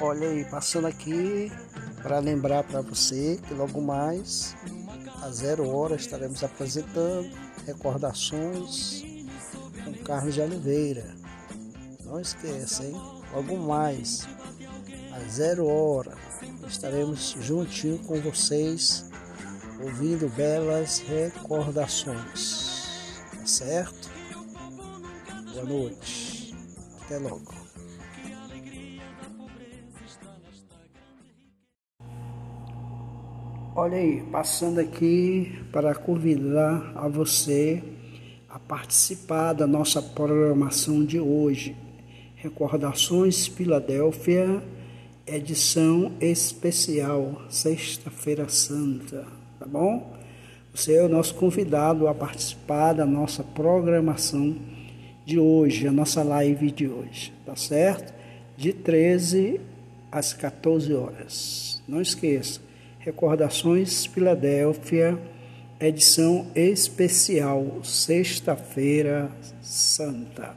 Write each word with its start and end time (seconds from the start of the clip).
Olha 0.00 0.28
aí, 0.28 0.44
passando 0.44 0.88
aqui 0.88 1.52
para 2.02 2.18
lembrar 2.18 2.64
para 2.64 2.80
você 2.80 3.40
que 3.46 3.54
logo 3.54 3.80
mais, 3.80 4.56
às 5.22 5.36
zero 5.36 5.68
hora, 5.68 5.94
estaremos 5.94 6.42
apresentando 6.42 7.30
recordações 7.64 9.04
com 9.84 9.92
Carlos 10.04 10.34
de 10.34 10.40
Oliveira. 10.40 11.14
Não 12.04 12.20
esqueça, 12.20 12.84
hein? 12.84 13.00
Logo 13.32 13.56
mais, 13.56 14.26
às 15.12 15.34
zero 15.34 15.66
hora, 15.66 16.14
estaremos 16.66 17.36
juntinho 17.40 17.98
com 18.00 18.20
vocês, 18.20 19.08
ouvindo 19.80 20.28
belas 20.28 20.98
recordações. 20.98 22.74
Tá 23.30 23.46
certo? 23.46 24.10
Boa 25.52 25.64
noite. 25.64 26.52
Até 27.04 27.18
logo. 27.18 27.54
Olha 33.76 33.98
aí, 33.98 34.22
passando 34.30 34.78
aqui 34.78 35.52
para 35.72 35.96
convidar 35.96 36.92
a 36.94 37.08
você 37.08 37.82
a 38.48 38.56
participar 38.56 39.52
da 39.52 39.66
nossa 39.66 40.00
programação 40.00 41.04
de 41.04 41.18
hoje. 41.18 41.74
Recordações 42.36 43.48
Filadélfia, 43.48 44.62
edição 45.26 46.12
especial, 46.20 47.42
Sexta-feira 47.48 48.48
Santa, 48.48 49.26
tá 49.58 49.66
bom? 49.66 50.14
Você 50.72 50.94
é 50.94 51.02
o 51.02 51.08
nosso 51.08 51.34
convidado 51.34 52.06
a 52.06 52.14
participar 52.14 52.92
da 52.92 53.04
nossa 53.04 53.42
programação 53.42 54.54
de 55.26 55.40
hoje, 55.40 55.88
a 55.88 55.92
nossa 55.92 56.22
live 56.22 56.70
de 56.70 56.86
hoje, 56.86 57.32
tá 57.44 57.56
certo? 57.56 58.14
De 58.56 58.72
13 58.72 59.60
às 60.12 60.32
14 60.32 60.94
horas. 60.94 61.82
Não 61.88 62.00
esqueça 62.00 62.60
Recordações 63.04 64.06
Filadélfia, 64.06 65.18
edição 65.78 66.46
especial, 66.54 67.80
Sexta-feira 67.84 69.30
Santa. 69.60 70.56